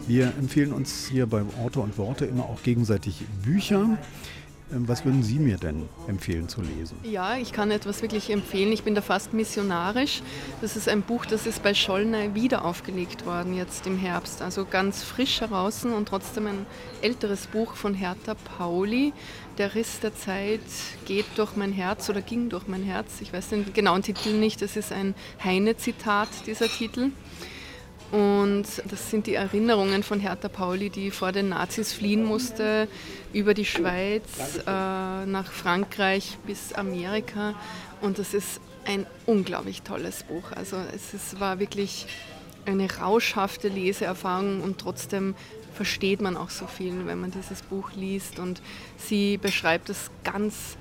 [0.07, 3.97] Wir empfehlen uns hier beim Orte und Worte immer auch gegenseitig Bücher.
[4.71, 6.99] Ähm, was würden Sie mir denn empfehlen zu lesen?
[7.05, 8.71] Ja, ich kann etwas wirklich empfehlen.
[8.73, 10.23] Ich bin da fast missionarisch.
[10.61, 14.43] Das ist ein Buch, das ist bei Schollner wieder aufgelegt worden, jetzt im Herbst.
[14.43, 16.67] Also ganz frisch heraus und trotzdem ein
[17.01, 19.15] älteres Buch von Hertha Pauli.
[19.57, 20.61] Der Riss der Zeit
[21.07, 23.21] geht durch mein Herz oder ging durch mein Herz.
[23.21, 24.61] Ich weiß den genauen Titel nicht.
[24.61, 27.11] Das ist ein Heine-Zitat, dieser Titel.
[28.13, 32.87] Und das sind die Erinnerungen von Hertha Pauli, die vor den Nazis fliehen musste,
[33.33, 37.55] über die Schweiz, äh, nach Frankreich bis Amerika.
[38.01, 40.53] Und das ist ein unglaublich tolles Buch.
[40.53, 42.07] Also es ist, war wirklich
[42.67, 45.35] eine rauschhafte Leseerfahrung und trotzdem
[45.75, 48.39] versteht man auch so viel, wenn man dieses Buch liest.
[48.39, 48.63] Und
[48.97, 50.77] sie beschreibt es ganz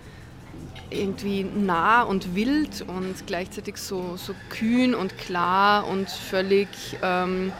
[0.90, 6.68] irgendwie nah und wild und gleichzeitig so, so kühn und klar und völlig
[7.02, 7.52] ähm,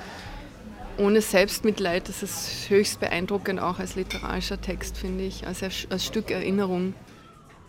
[0.98, 2.08] ohne Selbstmitleid.
[2.10, 6.94] Das ist höchst beeindruckend auch als literarischer Text, finde ich, als, als Stück Erinnerung.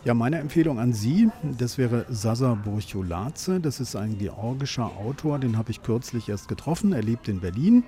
[0.05, 3.59] Ja, meine Empfehlung an Sie, das wäre Sasa Burchulaze.
[3.59, 6.93] Das ist ein georgischer Autor, den habe ich kürzlich erst getroffen.
[6.93, 7.85] Er lebt in Berlin.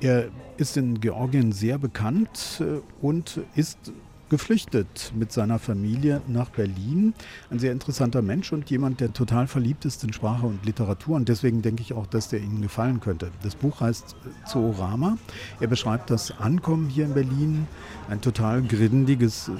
[0.00, 3.92] Er ist in Georgien sehr bekannt äh, und ist
[4.28, 7.14] geflüchtet mit seiner Familie nach Berlin.
[7.50, 11.16] Ein sehr interessanter Mensch und jemand, der total verliebt ist in Sprache und Literatur.
[11.16, 13.30] Und deswegen denke ich auch, dass der Ihnen gefallen könnte.
[13.42, 15.18] Das Buch heißt Zoorama.
[15.60, 17.66] Er beschreibt das Ankommen hier in Berlin.
[18.08, 19.50] Ein total grindiges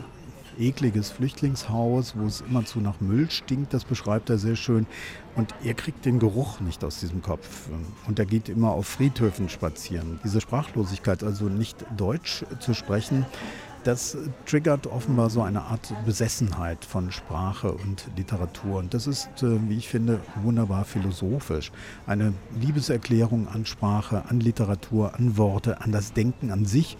[0.58, 4.86] ekliges Flüchtlingshaus, wo es immerzu nach Müll stinkt, das beschreibt er sehr schön.
[5.36, 7.68] Und er kriegt den Geruch nicht aus diesem Kopf.
[8.06, 10.18] Und er geht immer auf Friedhöfen spazieren.
[10.24, 13.24] Diese Sprachlosigkeit, also nicht Deutsch zu sprechen,
[13.84, 18.78] das triggert offenbar so eine Art Besessenheit von Sprache und Literatur.
[18.78, 21.72] Und das ist, äh, wie ich finde, wunderbar philosophisch.
[22.06, 26.96] Eine Liebeserklärung an Sprache, an Literatur, an Worte, an das Denken an sich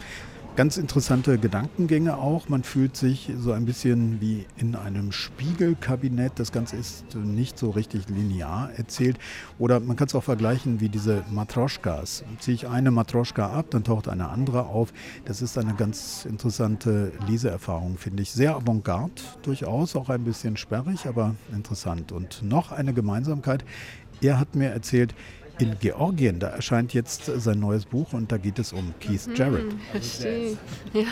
[0.59, 2.49] Ganz interessante Gedankengänge auch.
[2.49, 6.33] Man fühlt sich so ein bisschen wie in einem Spiegelkabinett.
[6.35, 9.19] Das Ganze ist nicht so richtig linear erzählt.
[9.61, 12.25] Oder man kann es auch vergleichen wie diese Matroschkas.
[12.41, 14.93] Ziehe ich eine Matroschka ab, dann taucht eine andere auf.
[15.27, 18.33] Das ist eine ganz interessante Leseerfahrung, finde ich.
[18.33, 22.11] Sehr avantgarde durchaus, auch ein bisschen sperrig, aber interessant.
[22.11, 23.65] Und noch eine Gemeinsamkeit.
[24.21, 25.15] Er hat mir erzählt,
[25.59, 26.39] in Georgien.
[26.39, 29.75] Da erscheint jetzt sein neues Buch und da geht es um Keith mhm, Jarrett.
[29.93, 30.57] Verstehe.
[30.93, 31.03] Ja.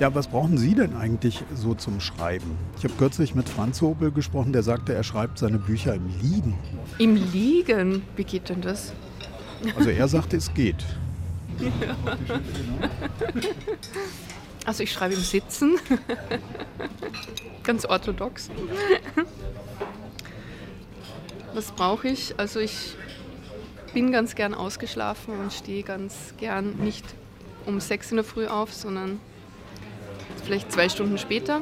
[0.00, 2.58] Ja, was brauchen Sie denn eigentlich so zum Schreiben?
[2.76, 6.58] Ich habe kürzlich mit Franz Hobel gesprochen, der sagte, er schreibt seine Bücher im Liegen.
[6.98, 8.02] Im Liegen?
[8.16, 8.92] Wie geht denn das?
[9.76, 10.84] Also er sagte, es geht.
[11.70, 11.96] Ja.
[14.64, 15.78] Also ich schreibe im Sitzen.
[17.62, 18.50] Ganz orthodox.
[21.54, 22.38] Was brauche ich?
[22.38, 22.94] Also ich
[23.92, 27.04] bin ganz gern ausgeschlafen und stehe ganz gern nicht
[27.66, 29.20] um sechs in der Früh auf, sondern
[30.44, 31.60] vielleicht zwei Stunden später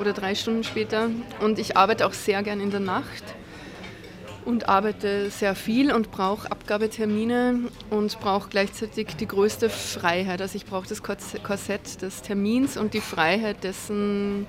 [0.00, 1.10] oder drei Stunden später.
[1.40, 3.24] Und ich arbeite auch sehr gern in der Nacht
[4.44, 10.40] und arbeite sehr viel und brauche Abgabetermine und brauche gleichzeitig die größte Freiheit.
[10.40, 14.46] Also ich brauche das Korsett des Termins und die Freiheit dessen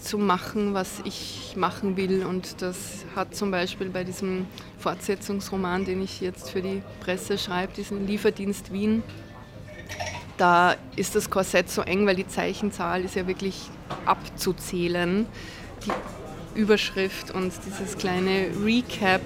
[0.00, 2.24] zu machen, was ich machen will.
[2.24, 4.46] Und das hat zum Beispiel bei diesem
[4.78, 9.02] Fortsetzungsroman, den ich jetzt für die Presse schreibe, diesen Lieferdienst Wien,
[10.36, 13.70] da ist das Korsett so eng, weil die Zeichenzahl ist ja wirklich
[14.04, 15.26] abzuzählen.
[15.86, 15.92] Die
[16.54, 19.20] Überschrift und dieses kleine Recap,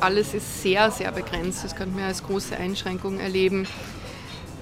[0.00, 1.64] alles ist sehr, sehr begrenzt.
[1.64, 3.66] Das könnte man als große Einschränkung erleben.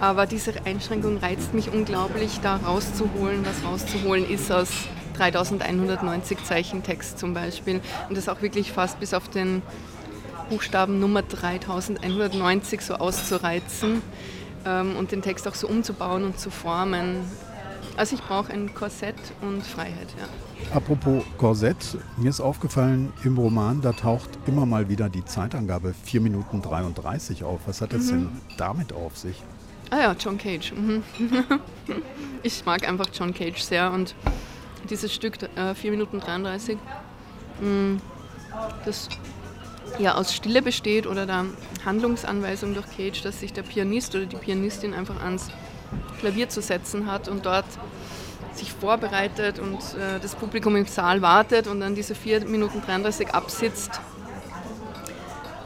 [0.00, 4.68] Aber diese Einschränkung reizt mich unglaublich, da rauszuholen, was rauszuholen ist aus
[5.16, 7.80] 3190 Zeichen Text zum Beispiel.
[8.08, 9.62] Und das auch wirklich fast bis auf den
[10.50, 14.02] Buchstaben Nummer 3190 so auszureizen
[14.66, 17.24] ähm, und den Text auch so umzubauen und zu formen.
[17.96, 20.74] Also ich brauche ein Korsett und Freiheit, ja.
[20.74, 26.22] Apropos Korsett, mir ist aufgefallen, im Roman, da taucht immer mal wieder die Zeitangabe 4
[26.22, 27.60] Minuten 33 auf.
[27.66, 28.10] Was hat das mhm.
[28.10, 29.42] denn damit auf sich?
[29.90, 30.72] Ah ja, John Cage.
[30.72, 31.02] Mhm.
[32.42, 34.14] ich mag einfach John Cage sehr und
[34.88, 36.78] dieses Stück äh, 4 Minuten 33,
[37.60, 38.00] mh, mm,
[38.86, 39.08] das
[39.98, 41.44] ja aus Stille besteht oder der
[41.84, 45.50] Handlungsanweisung durch Cage, dass sich der Pianist oder die Pianistin einfach ans
[46.20, 47.66] Klavier zu setzen hat und dort
[48.54, 53.34] sich vorbereitet und äh, das Publikum im Saal wartet und dann diese 4 Minuten 33
[53.34, 54.00] absitzt.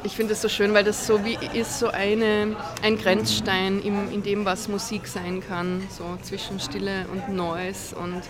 [0.02, 4.12] Ich finde es so schön, weil das so wie ist so eine, ein Grenzstein im,
[4.12, 8.22] in dem, was Musik sein kann, so zwischen Stille und Noise und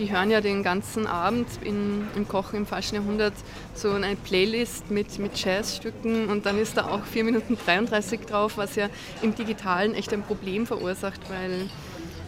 [0.00, 3.34] die hören ja den ganzen Abend in, im Kochen im falschen Jahrhundert
[3.74, 8.56] so eine Playlist mit, mit Jazzstücken und dann ist da auch 4 Minuten 33 drauf,
[8.56, 8.88] was ja
[9.20, 11.68] im Digitalen echt ein Problem verursacht, weil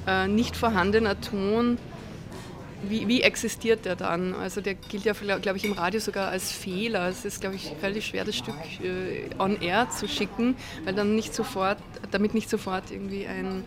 [0.07, 1.79] äh, nicht vorhandener Ton
[2.85, 4.35] wie, wie, existiert der dann?
[4.35, 7.09] Also der gilt ja, glaube ich, im Radio sogar als Fehler.
[7.09, 11.15] Es ist, glaube ich, relativ schwer, das Stück äh, on air zu schicken, weil dann
[11.15, 11.79] nicht sofort,
[12.11, 13.63] damit nicht sofort irgendwie ein,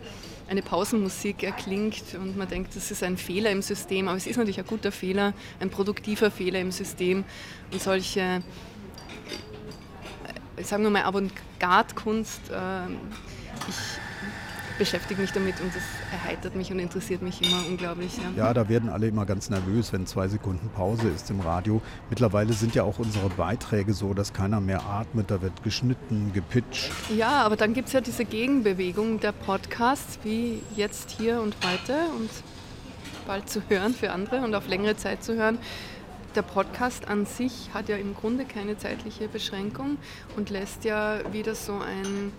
[0.48, 4.08] eine Pausenmusik erklingt und man denkt, das ist ein Fehler im System.
[4.08, 7.24] Aber es ist natürlich ein guter Fehler, ein produktiver Fehler im System.
[7.72, 8.42] Und solche,
[10.56, 12.86] äh, sagen wir mal, Avantgarde-Kunst, äh,
[13.68, 14.05] ich
[14.78, 18.16] beschäftige mich damit und das erheitert mich und interessiert mich immer unglaublich.
[18.16, 18.46] Ja.
[18.46, 21.80] ja, da werden alle immer ganz nervös, wenn zwei Sekunden Pause ist im Radio.
[22.10, 26.90] Mittlerweile sind ja auch unsere Beiträge so, dass keiner mehr atmet, da wird geschnitten, gepitcht.
[27.16, 31.94] Ja, aber dann gibt es ja diese Gegenbewegung der Podcasts, wie jetzt hier und heute
[32.18, 32.30] und
[33.26, 35.58] bald zu hören für andere und auf längere Zeit zu hören
[36.36, 39.96] der Podcast an sich hat ja im Grunde keine zeitliche Beschränkung
[40.36, 42.30] und lässt ja wieder so ein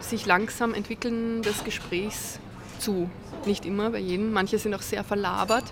[0.00, 2.38] sich langsam entwickeln des Gesprächs
[2.78, 3.10] zu.
[3.44, 4.32] Nicht immer bei jedem.
[4.32, 5.64] Manche sind auch sehr verlabert.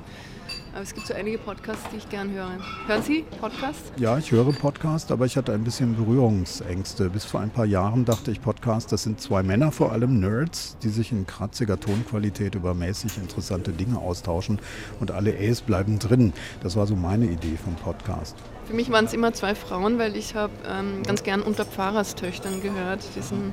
[0.74, 2.50] Aber es gibt so einige Podcasts, die ich gern höre.
[2.88, 3.92] Hören Sie Podcasts?
[3.96, 7.10] Ja, ich höre Podcasts, aber ich hatte ein bisschen Berührungsängste.
[7.10, 10.76] Bis vor ein paar Jahren dachte ich, Podcasts, das sind zwei Männer, vor allem Nerds,
[10.82, 14.58] die sich in kratziger Tonqualität über mäßig interessante Dinge austauschen
[14.98, 16.32] und alle A's bleiben drin.
[16.60, 18.34] Das war so meine Idee vom Podcast.
[18.66, 22.62] Für mich waren es immer zwei Frauen, weil ich habe ähm, ganz gern unter Pfarrerstöchtern
[22.62, 23.52] gehört, diesen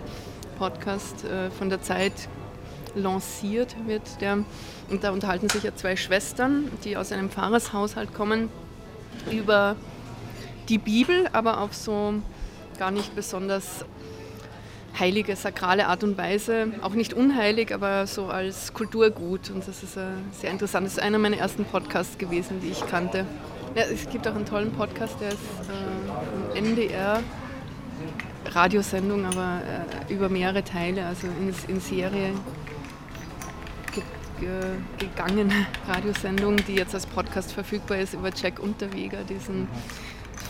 [0.62, 2.14] Podcast äh, von der Zeit
[2.94, 4.22] lanciert wird.
[4.22, 4.44] Der,
[4.92, 8.48] und da unterhalten sich ja zwei Schwestern, die aus einem Pfarrershaushalt kommen,
[9.32, 9.76] über
[10.70, 12.14] die Bibel, aber auf so
[12.78, 13.86] gar nicht besonders
[15.00, 16.68] heilige, sakrale Art und Weise.
[16.84, 19.50] Auch nicht unheilig, aber so als Kulturgut.
[19.50, 20.86] Und das ist äh, sehr interessant.
[20.86, 23.26] Das ist einer meiner ersten Podcasts gewesen, die ich kannte.
[23.74, 25.40] Ja, es gibt auch einen tollen Podcast, der ist
[26.54, 27.24] äh, im NDR
[28.46, 29.62] Radiosendung, aber
[30.10, 32.34] äh, über mehrere Teile, also in, in Serie
[33.94, 34.04] ge,
[34.40, 34.50] ge,
[34.98, 39.68] gegangene Radiosendung, die jetzt als Podcast verfügbar ist über Jack Unterweger, diesen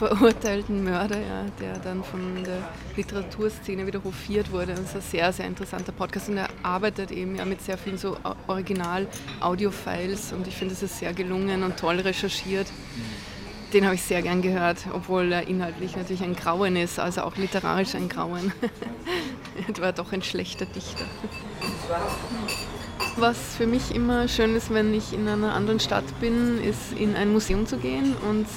[0.02, 2.58] verurteilten Mörder, ja, der dann von der
[2.96, 4.74] Literaturszene wieder hofiert wurde.
[4.74, 8.00] Das ist ein sehr, sehr interessanter Podcast und er arbeitet eben ja mit sehr vielen
[8.00, 12.66] so Original-Audio-Files und ich finde, es ist sehr gelungen und toll recherchiert.
[13.74, 17.38] Den habe ich sehr gern gehört, obwohl er inhaltlich natürlich ein Grauen ist, also auch
[17.38, 18.52] literarisch ein Grauen.
[19.68, 21.06] er war doch ein schlechter Dichter.
[23.16, 27.16] Was für mich immer schön ist, wenn ich in einer anderen Stadt bin, ist in
[27.16, 28.48] ein Museum zu gehen und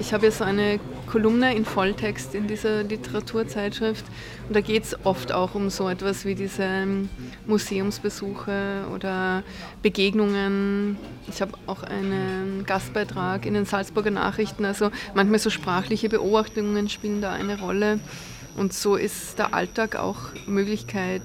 [0.00, 4.04] ich habe ja so eine Kolumne in Volltext in dieser Literaturzeitschrift.
[4.48, 7.08] Und da geht es oft auch um so etwas wie diese ähm,
[7.46, 9.42] Museumsbesuche oder
[9.82, 10.98] Begegnungen.
[11.28, 17.20] Ich habe auch einen Gastbeitrag in den Salzburger Nachrichten, also manchmal so sprachliche Beobachtungen spielen
[17.20, 18.00] da eine Rolle.
[18.56, 20.16] Und so ist der Alltag auch
[20.46, 21.22] Möglichkeit,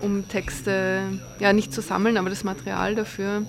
[0.00, 1.02] um Texte
[1.38, 3.42] ja nicht zu sammeln, aber das Material dafür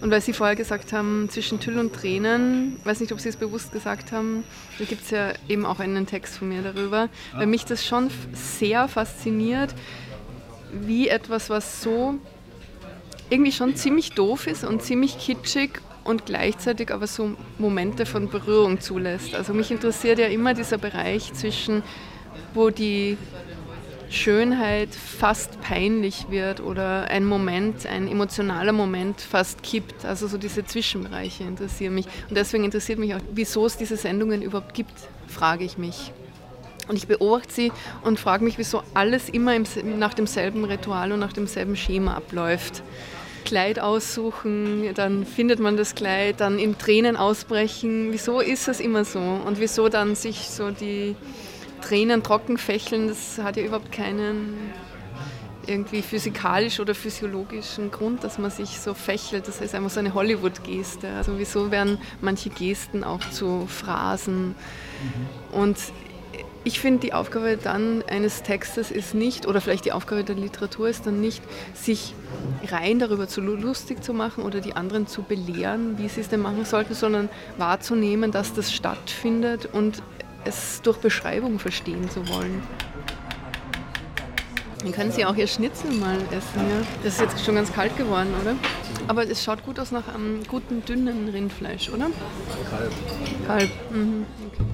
[0.00, 3.36] und weil Sie vorher gesagt haben, zwischen Tüll und Tränen, weiß nicht, ob Sie es
[3.36, 4.44] bewusst gesagt haben,
[4.78, 8.10] da gibt es ja eben auch einen Text von mir darüber, weil mich das schon
[8.32, 9.74] sehr fasziniert,
[10.72, 12.14] wie etwas, was so
[13.28, 18.80] irgendwie schon ziemlich doof ist und ziemlich kitschig und gleichzeitig aber so Momente von Berührung
[18.80, 19.34] zulässt.
[19.34, 21.82] Also mich interessiert ja immer dieser Bereich zwischen,
[22.54, 23.16] wo die
[24.10, 30.04] Schönheit fast peinlich wird oder ein Moment, ein emotionaler Moment fast kippt.
[30.04, 32.06] Also so diese Zwischenbereiche interessieren mich.
[32.28, 34.92] Und deswegen interessiert mich auch, wieso es diese Sendungen überhaupt gibt,
[35.28, 36.12] frage ich mich.
[36.88, 39.64] Und ich beobachte sie und frage mich, wieso alles immer im,
[39.96, 42.82] nach demselben Ritual und nach demselben Schema abläuft.
[43.44, 48.08] Kleid aussuchen, dann findet man das Kleid, dann in Tränen ausbrechen.
[48.10, 49.20] Wieso ist es immer so?
[49.20, 51.14] Und wieso dann sich so die
[51.80, 54.72] Tränen trocken fächeln, das hat ja überhaupt keinen
[55.66, 59.46] irgendwie physikalisch oder physiologischen Grund, dass man sich so fächelt.
[59.46, 61.08] Das ist einfach so eine Hollywood-Geste.
[61.16, 64.54] Also wieso werden manche Gesten auch zu Phrasen?
[65.52, 65.76] Und
[66.64, 70.88] ich finde, die Aufgabe dann eines Textes ist nicht, oder vielleicht die Aufgabe der Literatur
[70.88, 71.42] ist dann nicht,
[71.74, 72.14] sich
[72.68, 76.40] rein darüber zu lustig zu machen oder die anderen zu belehren, wie sie es denn
[76.40, 80.02] machen sollten, sondern wahrzunehmen, dass das stattfindet und
[80.44, 82.62] es durch Beschreibung verstehen zu wollen.
[84.82, 86.56] Dann können Sie auch Ihr Schnitzel mal essen.
[86.56, 86.86] Ja?
[87.02, 88.54] Das ist jetzt schon ganz kalt geworden, oder?
[89.08, 92.06] Aber es schaut gut aus nach einem guten, dünnen Rindfleisch, oder?
[92.70, 92.92] Kalb.
[93.46, 93.70] Kalb.
[93.90, 94.26] Mhm.
[94.52, 94.64] Okay.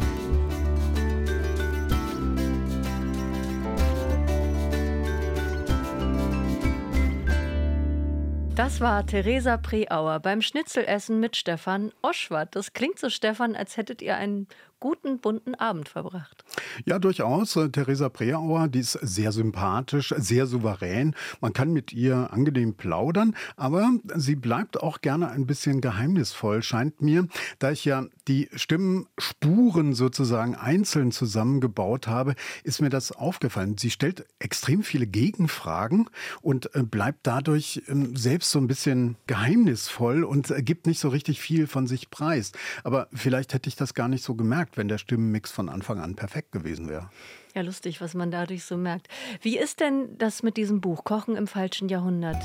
[8.57, 12.57] Das war Theresa Preauer beim Schnitzelessen mit Stefan Oschwart.
[12.57, 14.49] Das klingt so, Stefan, als hättet ihr einen
[14.81, 16.45] guten, bunten Abend verbracht.
[16.85, 17.57] Ja, durchaus.
[17.57, 21.14] Äh, Theresa Preauer, die ist sehr sympathisch, sehr souverän.
[21.41, 27.01] Man kann mit ihr angenehm plaudern, aber sie bleibt auch gerne ein bisschen geheimnisvoll, scheint
[27.01, 27.27] mir,
[27.59, 33.79] da ich ja die Stimmenspuren sozusagen einzeln zusammengebaut habe, ist mir das aufgefallen.
[33.79, 36.11] Sie stellt extrem viele Gegenfragen
[36.43, 41.41] und äh, bleibt dadurch ähm, selbst so ein bisschen geheimnisvoll und gibt nicht so richtig
[41.41, 42.53] viel von sich preis.
[42.85, 46.00] Aber vielleicht hätte ich das gar nicht so gemerkt gemerkt, wenn der Stimmenmix von Anfang
[46.00, 47.10] an perfekt gewesen wäre.
[47.57, 49.09] Ja, lustig, was man dadurch so merkt.
[49.40, 52.36] Wie ist denn das mit diesem Buch, Kochen im falschen Jahrhundert?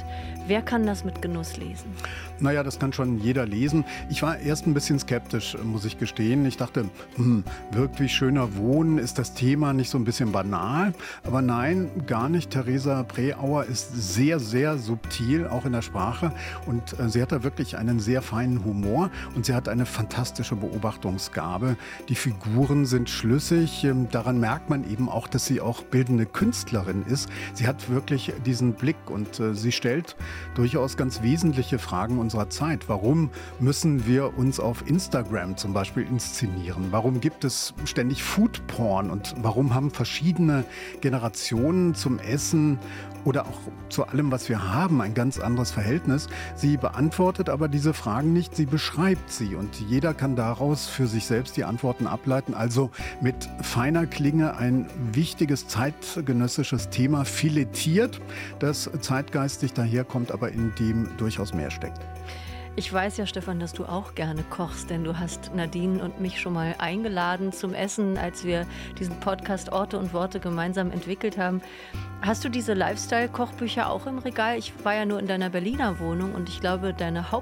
[0.48, 1.94] Wer kann das mit Genuss lesen?
[2.40, 3.84] Naja, das kann schon jeder lesen.
[4.10, 6.46] Ich war erst ein bisschen skeptisch, muss ich gestehen.
[6.46, 10.94] Ich dachte, hm, wirklich schöner Wohnen, ist das Thema nicht so ein bisschen banal?
[11.26, 12.50] Aber nein, gar nicht.
[12.50, 16.32] Theresa Preauer ist sehr, sehr subtil, auch in der Sprache.
[16.66, 20.56] Und äh, sie hat da wirklich einen sehr feinen Humor und sie hat eine fantastische
[20.56, 21.76] Beobachtungsgabe.
[22.08, 23.84] Die Figuren sind schlüssig.
[23.84, 27.28] Ähm, daran merkt man eben, eben auch, dass sie auch bildende Künstlerin ist.
[27.56, 30.16] Sie hat wirklich diesen Blick und äh, sie stellt
[30.54, 32.88] durchaus ganz wesentliche Fragen unserer Zeit.
[32.88, 36.88] Warum müssen wir uns auf Instagram zum Beispiel inszenieren?
[36.92, 40.66] Warum gibt es ständig Foodporn und warum haben verschiedene
[41.02, 42.78] Generationen zum Essen
[43.26, 46.28] oder auch zu allem, was wir haben, ein ganz anderes Verhältnis.
[46.56, 51.26] Sie beantwortet aber diese Fragen nicht, sie beschreibt sie und jeder kann daraus für sich
[51.26, 52.54] selbst die Antworten ableiten.
[52.54, 52.90] Also
[53.22, 58.20] mit feiner Klinge ein wichtiges zeitgenössisches Thema filetiert,
[58.60, 62.00] das zeitgeistig daherkommt, aber in dem durchaus mehr steckt.
[62.78, 66.40] Ich weiß ja, Stefan, dass du auch gerne kochst, denn du hast Nadine und mich
[66.40, 68.66] schon mal eingeladen zum Essen, als wir
[68.98, 71.62] diesen Podcast Orte und Worte gemeinsam entwickelt haben.
[72.22, 74.58] Hast du diese Lifestyle-Kochbücher auch im Regal?
[74.58, 77.34] Ich war ja nur in deiner Berliner Wohnung und ich glaube, deine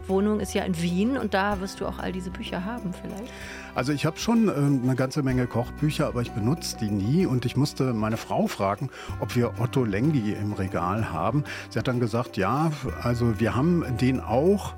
[0.00, 3.30] Hauptwohnung ist ja in Wien und da wirst du auch all diese Bücher haben vielleicht.
[3.74, 7.44] Also ich habe schon äh, eine ganze Menge Kochbücher, aber ich benutze die nie und
[7.44, 8.88] ich musste meine Frau fragen,
[9.20, 11.44] ob wir Otto Lengi im Regal haben.
[11.68, 12.72] Sie hat dann gesagt, ja,
[13.02, 14.74] also wir haben den auch.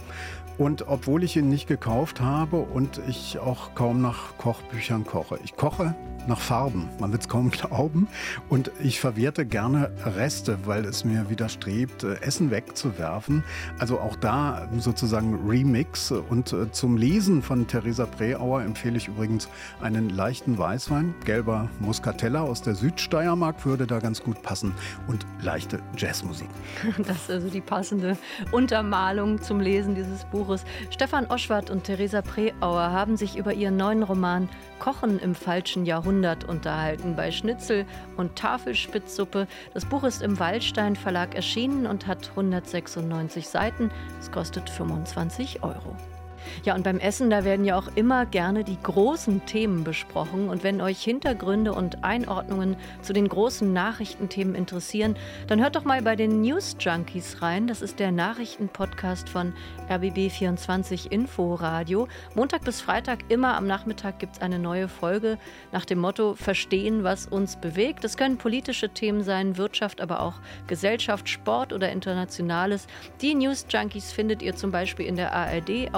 [0.58, 5.38] Und obwohl ich ihn nicht gekauft habe und ich auch kaum nach Kochbüchern koche.
[5.44, 5.94] Ich koche
[6.26, 6.88] nach Farben.
[7.00, 8.06] Man wird es kaum glauben.
[8.48, 13.42] Und ich verwerte gerne Reste, weil es mir widerstrebt, äh, Essen wegzuwerfen.
[13.78, 16.12] Also auch da sozusagen Remix.
[16.12, 19.48] Und äh, zum Lesen von Theresa Preauer empfehle ich übrigens
[19.80, 21.14] einen leichten Weißwein.
[21.24, 24.74] Gelber Muscatella aus der Südsteiermark würde da ganz gut passen.
[25.08, 26.48] Und leichte Jazzmusik.
[27.02, 28.16] Das ist also die passende
[28.52, 30.41] Untermalung zum Lesen dieses Buches.
[30.90, 36.44] Stefan Oschwart und Theresa Preauer haben sich über ihren neuen Roman Kochen im falschen Jahrhundert
[36.44, 37.86] unterhalten bei Schnitzel
[38.16, 39.46] und Tafelspitzsuppe.
[39.74, 43.90] Das Buch ist im Waldstein Verlag erschienen und hat 196 Seiten.
[44.20, 45.96] Es kostet 25 Euro.
[46.64, 50.48] Ja, und beim Essen, da werden ja auch immer gerne die großen Themen besprochen.
[50.48, 55.16] Und wenn euch Hintergründe und Einordnungen zu den großen Nachrichtenthemen interessieren,
[55.48, 57.66] dann hört doch mal bei den News Junkies rein.
[57.66, 59.52] Das ist der Nachrichtenpodcast von
[59.88, 62.08] RBB24 Inforadio.
[62.34, 65.38] Montag bis Freitag immer am Nachmittag gibt es eine neue Folge
[65.72, 68.04] nach dem Motto Verstehen, was uns bewegt.
[68.04, 70.34] Es können politische Themen sein, Wirtschaft, aber auch
[70.66, 72.86] Gesellschaft, Sport oder Internationales.
[73.20, 75.92] Die News Junkies findet ihr zum Beispiel in der ARD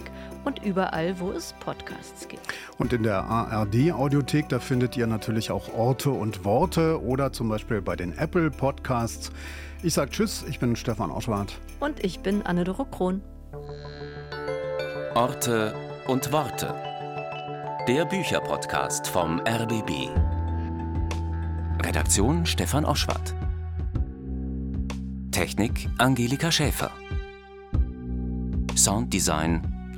[0.00, 0.10] Audiothek
[0.44, 2.42] und überall, wo es Podcasts gibt.
[2.78, 7.48] Und in der ARD Audiothek, da findet ihr natürlich auch Orte und Worte oder zum
[7.48, 9.30] Beispiel bei den Apple Podcasts.
[9.82, 11.58] Ich sage Tschüss, ich bin Stefan Oschwart.
[11.80, 13.22] Und ich bin Anne-Doro Krohn.
[15.14, 15.74] Orte
[16.06, 16.74] und Worte.
[17.88, 20.08] Der Bücherpodcast vom RBB.
[21.84, 23.34] Redaktion Stefan Oschwart.
[25.32, 26.90] Technik Angelika Schäfer.
[28.76, 29.79] Sounddesign